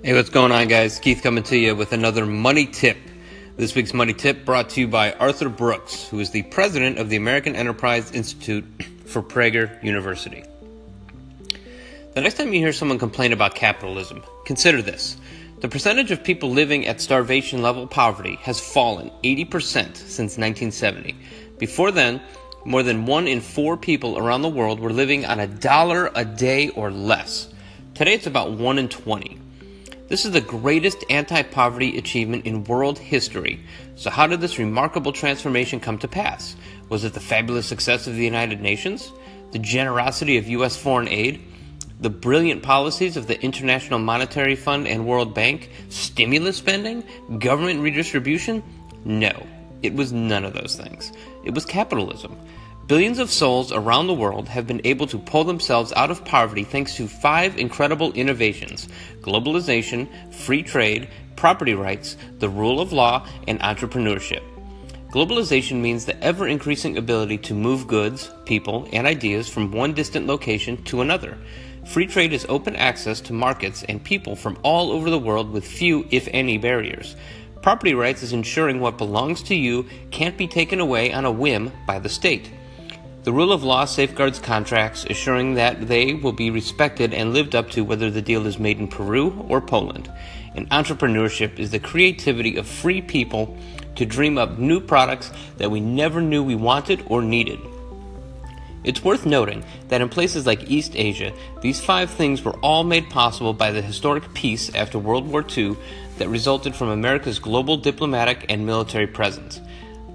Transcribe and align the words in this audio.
Hey, 0.00 0.14
what's 0.14 0.30
going 0.30 0.52
on, 0.52 0.68
guys? 0.68 1.00
Keith 1.00 1.24
coming 1.24 1.42
to 1.42 1.58
you 1.58 1.74
with 1.74 1.92
another 1.92 2.24
money 2.24 2.66
tip. 2.66 2.96
This 3.56 3.74
week's 3.74 3.92
money 3.92 4.14
tip 4.14 4.44
brought 4.44 4.70
to 4.70 4.80
you 4.80 4.86
by 4.86 5.10
Arthur 5.14 5.48
Brooks, 5.48 6.06
who 6.06 6.20
is 6.20 6.30
the 6.30 6.44
president 6.44 7.00
of 7.00 7.08
the 7.08 7.16
American 7.16 7.56
Enterprise 7.56 8.12
Institute 8.12 8.64
for 9.06 9.24
Prager 9.24 9.82
University. 9.82 10.44
The 12.14 12.20
next 12.20 12.34
time 12.34 12.52
you 12.52 12.60
hear 12.60 12.72
someone 12.72 13.00
complain 13.00 13.32
about 13.32 13.56
capitalism, 13.56 14.22
consider 14.46 14.82
this. 14.82 15.16
The 15.62 15.68
percentage 15.68 16.12
of 16.12 16.22
people 16.22 16.52
living 16.52 16.86
at 16.86 17.00
starvation 17.00 17.60
level 17.60 17.88
poverty 17.88 18.36
has 18.42 18.60
fallen 18.60 19.10
80% 19.24 19.96
since 19.96 20.38
1970. 20.38 21.16
Before 21.58 21.90
then, 21.90 22.22
more 22.64 22.84
than 22.84 23.04
one 23.04 23.26
in 23.26 23.40
four 23.40 23.76
people 23.76 24.16
around 24.16 24.42
the 24.42 24.48
world 24.48 24.78
were 24.78 24.92
living 24.92 25.26
on 25.26 25.40
a 25.40 25.48
dollar 25.48 26.12
a 26.14 26.24
day 26.24 26.68
or 26.68 26.92
less. 26.92 27.48
Today 27.94 28.14
it's 28.14 28.28
about 28.28 28.52
1 28.52 28.78
in 28.78 28.88
20. 28.88 29.40
This 30.08 30.24
is 30.24 30.30
the 30.32 30.40
greatest 30.40 31.04
anti 31.10 31.42
poverty 31.42 31.98
achievement 31.98 32.46
in 32.46 32.64
world 32.64 32.98
history. 32.98 33.60
So, 33.94 34.08
how 34.08 34.26
did 34.26 34.40
this 34.40 34.58
remarkable 34.58 35.12
transformation 35.12 35.80
come 35.80 35.98
to 35.98 36.08
pass? 36.08 36.56
Was 36.88 37.04
it 37.04 37.12
the 37.12 37.20
fabulous 37.20 37.66
success 37.66 38.06
of 38.06 38.14
the 38.14 38.24
United 38.24 38.62
Nations? 38.62 39.12
The 39.52 39.58
generosity 39.58 40.38
of 40.38 40.48
U.S. 40.48 40.78
foreign 40.78 41.08
aid? 41.08 41.42
The 42.00 42.08
brilliant 42.08 42.62
policies 42.62 43.18
of 43.18 43.26
the 43.26 43.38
International 43.42 43.98
Monetary 43.98 44.56
Fund 44.56 44.88
and 44.88 45.06
World 45.06 45.34
Bank? 45.34 45.68
Stimulus 45.90 46.56
spending? 46.56 47.04
Government 47.38 47.80
redistribution? 47.80 48.62
No, 49.04 49.46
it 49.82 49.92
was 49.92 50.10
none 50.10 50.46
of 50.46 50.54
those 50.54 50.74
things. 50.74 51.12
It 51.44 51.52
was 51.52 51.66
capitalism. 51.66 52.34
Billions 52.88 53.18
of 53.18 53.30
souls 53.30 53.70
around 53.70 54.06
the 54.06 54.14
world 54.14 54.48
have 54.48 54.66
been 54.66 54.80
able 54.82 55.06
to 55.08 55.18
pull 55.18 55.44
themselves 55.44 55.92
out 55.92 56.10
of 56.10 56.24
poverty 56.24 56.64
thanks 56.64 56.96
to 56.96 57.06
five 57.06 57.58
incredible 57.58 58.14
innovations 58.14 58.88
globalization, 59.20 60.08
free 60.32 60.62
trade, 60.62 61.06
property 61.36 61.74
rights, 61.74 62.16
the 62.38 62.48
rule 62.48 62.80
of 62.80 62.94
law, 62.94 63.26
and 63.46 63.60
entrepreneurship. 63.60 64.40
Globalization 65.10 65.82
means 65.82 66.06
the 66.06 66.18
ever 66.24 66.48
increasing 66.48 66.96
ability 66.96 67.36
to 67.36 67.52
move 67.52 67.86
goods, 67.86 68.30
people, 68.46 68.88
and 68.90 69.06
ideas 69.06 69.50
from 69.50 69.70
one 69.70 69.92
distant 69.92 70.26
location 70.26 70.82
to 70.84 71.02
another. 71.02 71.36
Free 71.84 72.06
trade 72.06 72.32
is 72.32 72.46
open 72.48 72.74
access 72.74 73.20
to 73.20 73.34
markets 73.34 73.82
and 73.82 74.02
people 74.02 74.34
from 74.34 74.58
all 74.62 74.92
over 74.92 75.10
the 75.10 75.18
world 75.18 75.50
with 75.50 75.66
few, 75.66 76.06
if 76.10 76.26
any, 76.32 76.56
barriers. 76.56 77.16
Property 77.60 77.92
rights 77.92 78.22
is 78.22 78.32
ensuring 78.32 78.80
what 78.80 78.96
belongs 78.96 79.42
to 79.42 79.54
you 79.54 79.84
can't 80.10 80.38
be 80.38 80.48
taken 80.48 80.80
away 80.80 81.12
on 81.12 81.26
a 81.26 81.30
whim 81.30 81.70
by 81.86 81.98
the 81.98 82.08
state. 82.08 82.50
The 83.28 83.34
rule 83.34 83.52
of 83.52 83.62
law 83.62 83.84
safeguards 83.84 84.38
contracts, 84.38 85.04
assuring 85.04 85.52
that 85.56 85.86
they 85.86 86.14
will 86.14 86.32
be 86.32 86.48
respected 86.48 87.12
and 87.12 87.34
lived 87.34 87.54
up 87.54 87.68
to 87.72 87.84
whether 87.84 88.10
the 88.10 88.22
deal 88.22 88.46
is 88.46 88.58
made 88.58 88.78
in 88.78 88.88
Peru 88.88 89.44
or 89.50 89.60
Poland. 89.60 90.10
And 90.54 90.66
entrepreneurship 90.70 91.58
is 91.58 91.70
the 91.70 91.78
creativity 91.78 92.56
of 92.56 92.66
free 92.66 93.02
people 93.02 93.54
to 93.96 94.06
dream 94.06 94.38
up 94.38 94.58
new 94.58 94.80
products 94.80 95.30
that 95.58 95.70
we 95.70 95.78
never 95.78 96.22
knew 96.22 96.42
we 96.42 96.54
wanted 96.54 97.04
or 97.10 97.20
needed. 97.20 97.60
It's 98.82 99.04
worth 99.04 99.26
noting 99.26 99.62
that 99.88 100.00
in 100.00 100.08
places 100.08 100.46
like 100.46 100.70
East 100.70 100.96
Asia, 100.96 101.34
these 101.60 101.82
five 101.82 102.08
things 102.08 102.42
were 102.42 102.56
all 102.60 102.82
made 102.82 103.10
possible 103.10 103.52
by 103.52 103.72
the 103.72 103.82
historic 103.82 104.32
peace 104.32 104.74
after 104.74 104.98
World 104.98 105.28
War 105.28 105.44
II 105.54 105.76
that 106.16 106.30
resulted 106.30 106.74
from 106.74 106.88
America's 106.88 107.40
global 107.40 107.76
diplomatic 107.76 108.46
and 108.48 108.64
military 108.64 109.06
presence. 109.06 109.60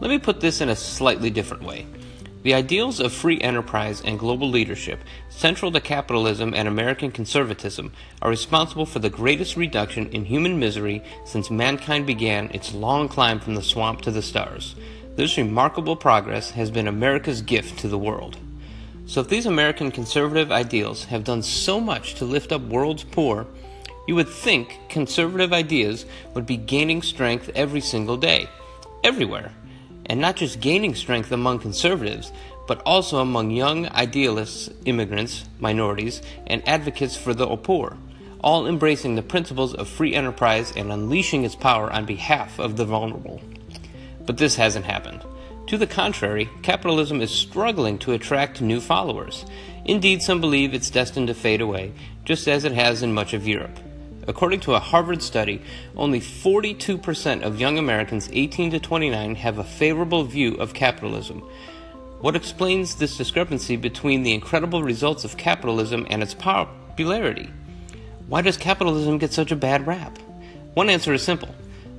Let 0.00 0.10
me 0.10 0.18
put 0.18 0.40
this 0.40 0.60
in 0.60 0.70
a 0.70 0.74
slightly 0.74 1.30
different 1.30 1.62
way. 1.62 1.86
The 2.46 2.54
ideals 2.54 3.00
of 3.00 3.12
free 3.12 3.40
enterprise 3.40 4.00
and 4.00 4.20
global 4.20 4.48
leadership, 4.48 5.00
central 5.28 5.72
to 5.72 5.80
capitalism 5.80 6.54
and 6.54 6.68
American 6.68 7.10
conservatism, 7.10 7.92
are 8.22 8.30
responsible 8.30 8.86
for 8.86 9.00
the 9.00 9.10
greatest 9.10 9.56
reduction 9.56 10.06
in 10.12 10.26
human 10.26 10.60
misery 10.60 11.02
since 11.24 11.50
mankind 11.50 12.06
began 12.06 12.52
its 12.54 12.72
long 12.72 13.08
climb 13.08 13.40
from 13.40 13.56
the 13.56 13.64
swamp 13.64 14.00
to 14.02 14.12
the 14.12 14.22
stars. 14.22 14.76
This 15.16 15.36
remarkable 15.36 15.96
progress 15.96 16.52
has 16.52 16.70
been 16.70 16.86
America's 16.86 17.42
gift 17.42 17.80
to 17.80 17.88
the 17.88 17.98
world. 17.98 18.38
So, 19.06 19.22
if 19.22 19.28
these 19.28 19.46
American 19.46 19.90
conservative 19.90 20.52
ideals 20.52 21.06
have 21.06 21.24
done 21.24 21.42
so 21.42 21.80
much 21.80 22.14
to 22.14 22.24
lift 22.24 22.52
up 22.52 22.62
world's 22.62 23.02
poor, 23.02 23.48
you 24.06 24.14
would 24.14 24.28
think 24.28 24.78
conservative 24.88 25.52
ideas 25.52 26.06
would 26.34 26.46
be 26.46 26.56
gaining 26.56 27.02
strength 27.02 27.50
every 27.56 27.80
single 27.80 28.16
day, 28.16 28.48
everywhere 29.02 29.50
and 30.06 30.20
not 30.20 30.36
just 30.36 30.60
gaining 30.60 30.94
strength 30.94 31.30
among 31.30 31.58
conservatives, 31.58 32.32
but 32.66 32.80
also 32.82 33.18
among 33.18 33.50
young 33.50 33.88
idealists, 33.90 34.70
immigrants, 34.84 35.44
minorities, 35.58 36.22
and 36.46 36.66
advocates 36.68 37.16
for 37.16 37.34
the 37.34 37.46
poor, 37.56 37.96
all 38.40 38.66
embracing 38.66 39.14
the 39.14 39.22
principles 39.22 39.74
of 39.74 39.88
free 39.88 40.14
enterprise 40.14 40.72
and 40.76 40.92
unleashing 40.92 41.44
its 41.44 41.54
power 41.54 41.92
on 41.92 42.04
behalf 42.04 42.58
of 42.58 42.76
the 42.76 42.84
vulnerable. 42.84 43.40
But 44.24 44.38
this 44.38 44.56
hasn't 44.56 44.84
happened. 44.84 45.22
To 45.68 45.78
the 45.78 45.86
contrary, 45.86 46.48
capitalism 46.62 47.20
is 47.20 47.30
struggling 47.30 47.98
to 47.98 48.12
attract 48.12 48.60
new 48.60 48.80
followers. 48.80 49.44
Indeed, 49.84 50.22
some 50.22 50.40
believe 50.40 50.74
it's 50.74 50.90
destined 50.90 51.28
to 51.28 51.34
fade 51.34 51.60
away, 51.60 51.92
just 52.24 52.46
as 52.46 52.64
it 52.64 52.72
has 52.72 53.02
in 53.02 53.12
much 53.12 53.34
of 53.34 53.46
Europe. 53.46 53.78
According 54.28 54.60
to 54.60 54.74
a 54.74 54.80
Harvard 54.80 55.22
study, 55.22 55.62
only 55.96 56.20
42% 56.20 57.42
of 57.42 57.60
young 57.60 57.78
Americans 57.78 58.28
18 58.32 58.72
to 58.72 58.80
29 58.80 59.36
have 59.36 59.58
a 59.58 59.64
favorable 59.64 60.24
view 60.24 60.54
of 60.56 60.74
capitalism. 60.74 61.40
What 62.20 62.34
explains 62.34 62.96
this 62.96 63.16
discrepancy 63.16 63.76
between 63.76 64.24
the 64.24 64.34
incredible 64.34 64.82
results 64.82 65.24
of 65.24 65.36
capitalism 65.36 66.06
and 66.10 66.22
its 66.22 66.34
popularity? 66.34 67.50
Why 68.26 68.42
does 68.42 68.56
capitalism 68.56 69.18
get 69.18 69.32
such 69.32 69.52
a 69.52 69.56
bad 69.56 69.86
rap? 69.86 70.18
One 70.74 70.90
answer 70.90 71.12
is 71.12 71.22
simple. 71.22 71.54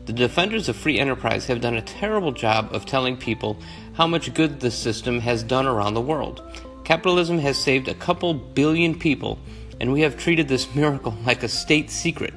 The 0.05 0.13
defenders 0.13 0.67
of 0.67 0.75
free 0.75 0.99
enterprise 0.99 1.45
have 1.47 1.61
done 1.61 1.75
a 1.75 1.81
terrible 1.81 2.31
job 2.31 2.73
of 2.73 2.85
telling 2.85 3.15
people 3.15 3.57
how 3.93 4.07
much 4.07 4.33
good 4.33 4.59
the 4.59 4.71
system 4.71 5.19
has 5.21 5.43
done 5.43 5.65
around 5.65 5.93
the 5.93 6.01
world. 6.01 6.41
Capitalism 6.83 7.39
has 7.39 7.57
saved 7.57 7.87
a 7.87 7.93
couple 7.93 8.33
billion 8.33 8.97
people 8.97 9.39
and 9.79 9.91
we 9.91 10.01
have 10.01 10.17
treated 10.17 10.47
this 10.47 10.73
miracle 10.75 11.15
like 11.25 11.43
a 11.43 11.49
state 11.49 11.89
secret. 11.89 12.33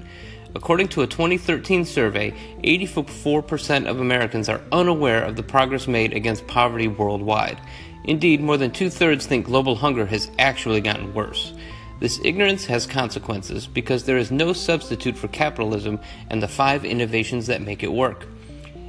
According 0.55 0.89
to 0.89 1.03
a 1.03 1.07
2013 1.07 1.85
survey, 1.85 2.33
84% 2.65 3.89
of 3.89 4.01
Americans 4.01 4.49
are 4.49 4.61
unaware 4.73 5.23
of 5.23 5.37
the 5.37 5.43
progress 5.43 5.87
made 5.87 6.13
against 6.13 6.47
poverty 6.47 6.89
worldwide. 6.89 7.61
Indeed, 8.05 8.41
more 8.41 8.57
than 8.57 8.73
two 8.73 8.91
thirds 8.91 9.27
think 9.27 9.47
global 9.47 9.77
hunger 9.77 10.07
has 10.07 10.31
actually 10.39 10.81
gotten 10.81 11.15
worse. 11.15 11.53
This 12.01 12.21
ignorance 12.25 12.65
has 12.65 12.87
consequences 12.87 13.67
because 13.67 14.05
there 14.05 14.17
is 14.17 14.31
no 14.31 14.53
substitute 14.53 15.17
for 15.17 15.29
capitalism 15.29 16.01
and 16.31 16.43
the 16.43 16.49
five 16.49 16.85
innovations 16.85 17.47
that 17.47 17.61
make 17.61 17.83
it 17.83 17.93
work. 17.93 18.27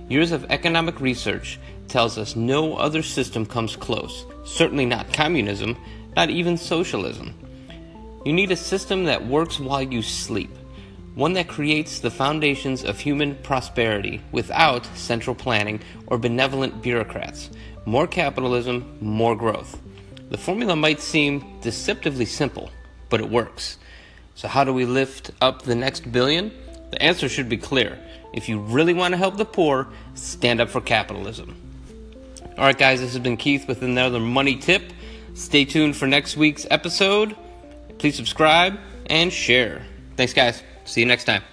Years 0.08 0.32
of 0.32 0.46
economic 0.50 1.00
research 1.00 1.60
tells 1.90 2.18
us 2.18 2.36
no 2.36 2.76
other 2.78 3.04
system 3.04 3.46
comes 3.46 3.76
close, 3.76 4.26
certainly 4.46 4.86
not 4.86 5.14
communism, 5.14 5.76
not 6.16 6.30
even 6.30 6.58
socialism. 6.58 7.34
You 8.24 8.34
need 8.34 8.52
a 8.52 8.56
system 8.56 9.06
that 9.06 9.26
works 9.26 9.59
while 9.59 9.82
you 9.82 10.04
sleep, 10.04 10.56
one 11.16 11.34
that 11.34 11.48
creates 11.48 12.00
the 12.00 12.12
foundations 12.12 12.84
of 12.84 13.00
human 13.00 13.36
prosperity 13.36 14.22
without 14.32 14.86
central 14.96 15.36
planning 15.36 15.82
or 16.06 16.20
benevolent 16.20 16.84
bureaucrats. 16.84 17.50
More 17.86 18.06
capitalism, 18.06 18.98
more 19.02 19.36
growth. 19.36 19.82
The 20.30 20.38
formula 20.38 20.76
might 20.76 21.02
seem 21.02 21.59
deceptively 21.62 22.26
simple, 22.26 22.70
but 23.09 23.20
it 23.20 23.30
works. 23.30 23.80
So, 24.36 24.48
how 24.48 24.64
do 24.64 24.74
we 24.74 24.86
lift 24.86 25.32
up 25.42 25.64
the 25.64 25.76
next 25.76 26.12
billion? 26.12 26.52
The 26.92 27.02
answer 27.02 27.28
should 27.28 27.50
be 27.50 27.58
clear. 27.58 27.98
If 28.34 28.48
you 28.48 28.59
really 28.59 28.94
want 28.94 29.14
to 29.14 29.18
help 29.18 29.38
the 29.38 29.46
poor, 29.46 29.88
stand 30.14 30.62
up 30.62 30.70
for 30.70 30.80
capitalism. 30.80 31.56
All 32.58 32.66
right, 32.66 32.78
guys, 32.78 33.02
this 33.02 33.14
has 33.14 33.22
been 33.22 33.38
Keith 33.38 33.68
with 33.68 33.82
another 33.82 34.20
money 34.20 34.58
tip. 34.58 34.94
Stay 35.34 35.66
tuned 35.66 35.96
for 35.96 36.06
next 36.06 36.38
week's 36.38 36.68
episode. 36.70 37.36
Please 38.02 38.16
subscribe 38.16 38.80
and 39.12 39.32
share. 39.32 39.84
Thanks, 40.18 40.34
guys. 40.34 40.64
See 40.86 41.02
you 41.02 41.06
next 41.06 41.26
time. 41.26 41.44